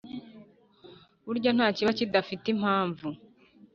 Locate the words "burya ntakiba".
1.25-1.91